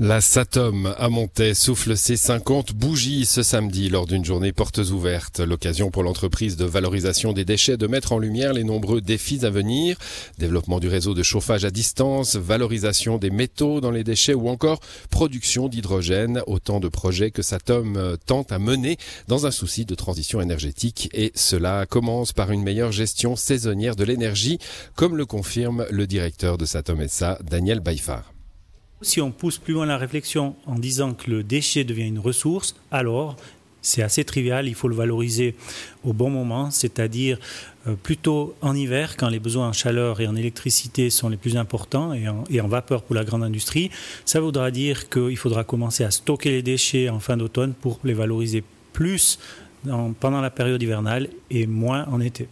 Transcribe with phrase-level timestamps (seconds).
[0.00, 5.38] La Satom à Montaix souffle ses 50 bougies ce samedi lors d'une journée portes ouvertes.
[5.38, 9.50] L'occasion pour l'entreprise de valorisation des déchets de mettre en lumière les nombreux défis à
[9.50, 9.96] venir.
[10.36, 14.80] Développement du réseau de chauffage à distance, valorisation des métaux dans les déchets ou encore
[15.10, 16.42] production d'hydrogène.
[16.48, 18.98] Autant de projets que Satom tente à mener
[19.28, 21.08] dans un souci de transition énergétique.
[21.14, 24.58] Et cela commence par une meilleure gestion saisonnière de l'énergie,
[24.96, 28.33] comme le confirme le directeur de Satom SA, Daniel Baifar.
[29.04, 32.74] Si on pousse plus loin la réflexion en disant que le déchet devient une ressource,
[32.90, 33.36] alors
[33.82, 35.54] c'est assez trivial, il faut le valoriser
[36.04, 37.38] au bon moment, c'est-à-dire
[37.86, 41.58] euh, plutôt en hiver quand les besoins en chaleur et en électricité sont les plus
[41.58, 43.90] importants et en, vapeur pour la grande industrie.
[44.24, 48.14] Ça voudra dire qu'il faudra commencer à stocker les déchets en fin d'automne pour les
[48.14, 49.38] valoriser plus
[50.18, 52.48] pendant la période hivernale et moins en été.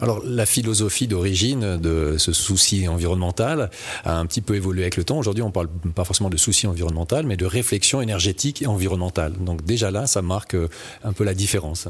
[0.00, 3.70] Alors la philosophie d'origine de ce souci environnemental
[4.04, 5.18] a un petit peu évolué avec le temps.
[5.18, 9.34] Aujourd'hui, on parle pas forcément de souci environnemental, mais de réflexion énergétique et environnementale.
[9.40, 10.68] Donc déjà là, ça marque euh,
[11.04, 11.88] un peu la différence.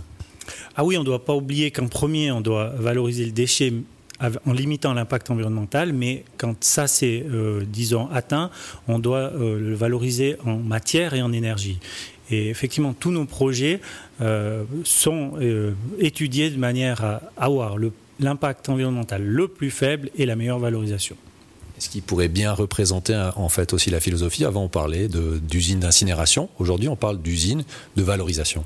[0.74, 3.72] Ah oui, on ne doit pas oublier qu'en premier, on doit valoriser le déchet
[4.20, 8.50] en limitant l'impact environnemental, mais quand ça c'est, euh, disons, atteint,
[8.88, 11.78] on doit euh, le valoriser en matière et en énergie.
[12.30, 13.80] Et effectivement, tous nos projets
[14.84, 15.32] sont
[15.98, 17.74] étudiés de manière à avoir
[18.20, 21.16] l'impact environnemental le plus faible et la meilleure valorisation.
[21.78, 24.44] Ce qui pourrait bien représenter en fait aussi la philosophie?
[24.44, 26.48] Avant, on parlait d'usine d'incinération.
[26.60, 27.64] Aujourd'hui, on parle d'usine
[27.96, 28.64] de valorisation.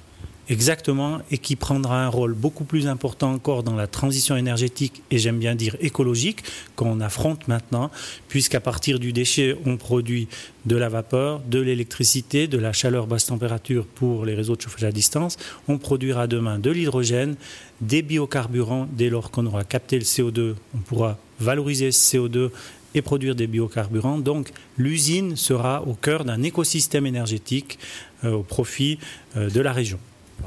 [0.51, 5.17] Exactement, et qui prendra un rôle beaucoup plus important encore dans la transition énergétique et
[5.17, 6.45] j'aime bien dire écologique
[6.77, 7.91] qu'on affronte maintenant,
[8.29, 10.29] puisqu'à partir du déchet, on produit
[10.67, 14.85] de la vapeur, de l'électricité, de la chaleur basse température pour les réseaux de chauffage
[14.85, 15.39] à distance.
[15.67, 17.37] On produira demain de l'hydrogène,
[17.81, 18.87] des biocarburants.
[18.93, 22.51] Dès lors qu'on aura capté le CO2, on pourra valoriser ce CO2
[22.95, 24.19] et produire des biocarburants.
[24.19, 27.79] Donc l'usine sera au cœur d'un écosystème énergétique
[28.25, 28.99] euh, au profit
[29.37, 29.99] euh, de la région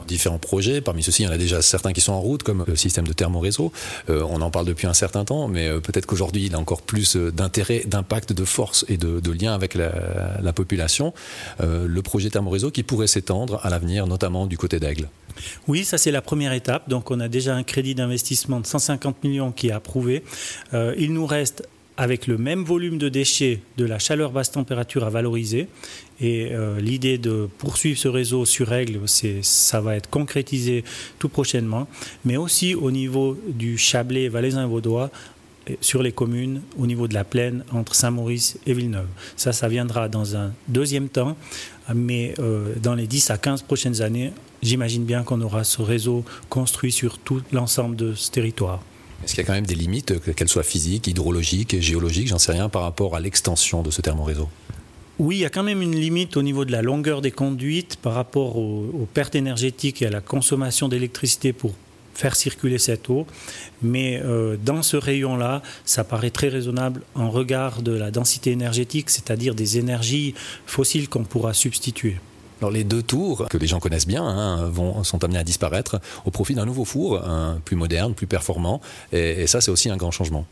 [0.08, 0.82] différents projets.
[0.82, 3.08] Parmi ceux-ci, il y en a déjà certains qui sont en route, comme le système
[3.08, 3.72] de thermoréseau.
[4.10, 6.82] Euh, on en parle depuis un certain temps, mais euh, peut-être qu'aujourd'hui, il a encore
[6.82, 11.14] plus euh, d'intérêt, d'impact, de force et de, lien avec la, population.
[11.60, 15.10] le projet thermoréseau qui pourrait s'étendre à l'avenir, notamment du côté d'Aigle.
[15.68, 16.90] Oui, ça c'est la première étape.
[16.90, 20.24] Donc on a déjà un crédit d'investissement de 150 millions qui est approuvé.
[20.74, 21.68] il nous reste
[21.98, 25.68] avec le même volume de déchets, de la chaleur basse température à valoriser.
[26.22, 29.00] Et euh, l'idée de poursuivre ce réseau sur règle,
[29.42, 30.84] ça va être concrétisé
[31.20, 31.88] tout prochainement.
[32.24, 35.10] Mais aussi au niveau du Chablais, Valaisin-Vaudois,
[35.82, 39.08] sur les communes au niveau de la plaine entre Saint-Maurice et Villeneuve.
[39.36, 41.36] Ça, ça viendra dans un deuxième temps,
[41.94, 44.32] mais euh, dans les 10 à 15 prochaines années,
[44.62, 48.82] j'imagine bien qu'on aura ce réseau construit sur tout l'ensemble de ce territoire.
[49.24, 52.52] Est-ce qu'il y a quand même des limites, qu'elles soient physiques, hydrologiques, géologiques, j'en sais
[52.52, 54.48] rien, par rapport à l'extension de ce thermoréseau
[55.20, 57.96] oui, il y a quand même une limite au niveau de la longueur des conduites
[57.96, 61.74] par rapport aux, pertes énergétiques et à la consommation d'électricité pour
[62.14, 63.26] faire circuler cette eau.
[63.82, 69.10] Mais euh, dans ce rayon-là, ça paraît très raisonnable en regard de la densité énergétique,
[69.10, 70.36] c'est-à-dire des énergies
[70.68, 72.18] fossiles qu'on pourra substituer.
[72.62, 76.00] Alors les deux tours, que les gens connaissent bien, hein, vont, sont amenés à disparaître
[76.26, 77.22] au profit d'un nouveau four,
[77.66, 78.82] plus moderne, plus performant.
[79.12, 80.46] et ça, c'est aussi un grand changement.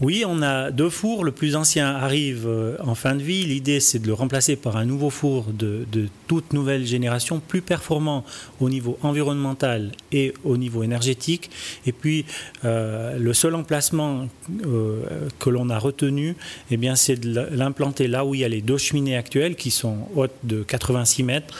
[0.00, 1.24] Oui, on a deux fours.
[1.24, 3.44] Le plus ancien arrive euh, en fin de vie.
[3.44, 5.84] L'idée, c'est de le remplacer par un nouveau four de,
[6.26, 8.24] toute nouvelle génération, plus performant
[8.60, 11.50] au niveau environnemental et au niveau énergétique.
[11.84, 12.24] Et puis,
[12.64, 14.26] euh, le seul emplacement
[14.64, 16.34] euh, que l'on a retenu,
[16.70, 20.08] eh c'est de l'implanter là où il y a les deux cheminées actuelles, qui sont
[20.14, 21.54] hautes de 86 mètres.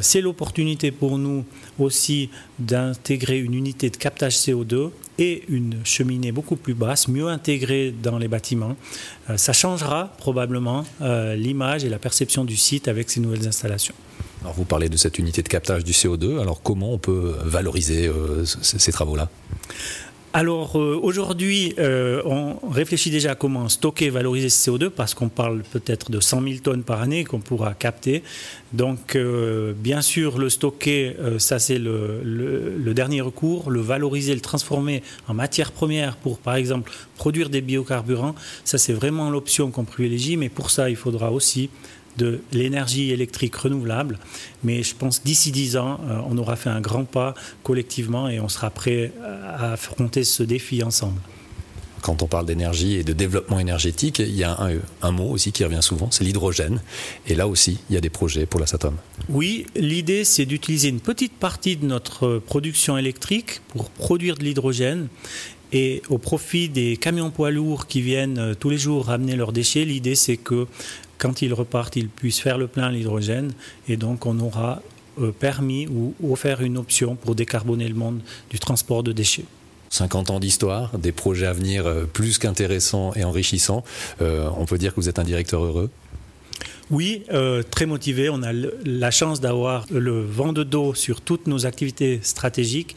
[0.00, 1.44] c'est l'opportunité pour nous
[1.78, 7.92] aussi d'intégrer une unité de captage CO2 et une cheminée beaucoup plus basse, mieux intégrée
[7.92, 8.76] dans les bâtiments.
[9.30, 13.94] Euh, ça changera probablement euh, l'image et la perception du site avec ces nouvelles installations.
[14.42, 18.08] Alors vous parlez de cette unité de captage du CO2, alors comment on peut valoriser
[18.08, 19.28] euh, ces travaux-là?
[20.34, 25.12] Alors euh, aujourd'hui, euh, on réfléchit déjà à comment stocker et valoriser ce CO2 parce
[25.12, 28.22] qu'on parle peut-être de 100 000 tonnes par année qu'on pourra capter.
[28.72, 33.70] Donc euh, bien sûr, le stocker, ça c'est le, le, dernier recours.
[33.70, 38.34] Le valoriser, le transformer en matière première pour par exemple produire des biocarburants,
[38.64, 40.38] ça c'est vraiment l'option qu'on privilégie.
[40.38, 41.68] Mais pour ça, il faudra aussi
[42.16, 44.18] de l'énergie électrique renouvelable.
[44.64, 48.40] Mais je pense d'ici 10 ans, euh, on aura fait un grand pas collectivement et
[48.40, 51.20] on sera prêt à affronter ce défi ensemble.
[52.02, 54.58] Quand on parle d'énergie et de développement énergétique, il y a
[55.02, 56.82] un, mot aussi qui revient souvent, c'est l'hydrogène.
[57.28, 58.96] Et là aussi, il y a des projets pour la SATOM.
[59.28, 65.06] Oui, l'idée, c'est d'utiliser une petite partie de notre production électrique pour produire de l'hydrogène
[65.72, 69.52] Et au profit des camions poids lourds qui viennent euh, tous les jours ramener leurs
[69.52, 70.66] déchets, l'idée c'est que
[71.22, 73.52] quand ils repartent, ils puissent faire le plein à l'hydrogène
[73.88, 74.82] et donc on aura
[75.20, 78.20] euh, permis ou offert une option pour décarboner le monde
[78.50, 79.44] du transport de déchets.
[79.90, 83.84] 50 ans d'histoire, des projets à venir euh, plus qu'intéressants et enrichissants.
[84.20, 85.90] on peut dire que vous êtes un directeur heureux?
[86.90, 87.22] Oui,
[87.70, 88.28] très motivé.
[88.28, 92.96] On a la chance d'avoir le vent de dos sur toutes nos activités stratégiques.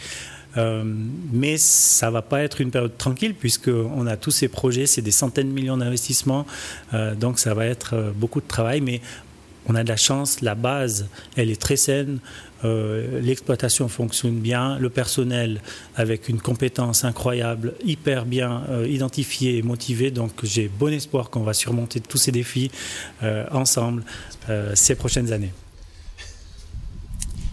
[0.57, 5.01] Euh, mais ça va pas être une période tranquille puisqu'on a tous ces projets, c'est
[5.01, 6.45] des centaines de millions d'investissements,
[6.93, 9.01] euh, donc ça va être euh, beaucoup de travail, mais
[9.67, 12.19] on a de la chance, la base, elle est très saine,
[12.63, 15.61] l'exploitation fonctionne bien, le personnel
[15.95, 21.53] avec une compétence incroyable, hyper bien identifié et motivé, donc j'ai bon espoir qu'on va
[21.53, 22.69] surmonter tous ces défis
[23.51, 24.03] ensemble
[24.75, 25.51] ces prochaines années.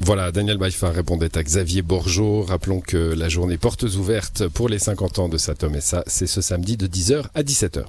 [0.05, 2.43] Voilà, Daniel Baïfa répondait à Xavier Borgeot.
[2.43, 6.27] Rappelons que la journée portes ouvertes pour les 50 ans de Satom et ça, c'est
[6.27, 7.85] ce samedi de 10h à 17h.